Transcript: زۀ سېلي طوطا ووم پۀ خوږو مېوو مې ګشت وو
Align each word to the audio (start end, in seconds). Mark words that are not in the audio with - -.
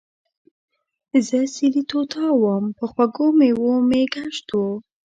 زۀ 1.27 1.39
سېلي 1.53 1.83
طوطا 1.89 2.25
ووم 2.35 2.63
پۀ 2.77 2.83
خوږو 2.91 3.27
مېوو 3.37 3.73
مې 3.89 4.01
ګشت 4.13 4.47
وو 4.57 4.67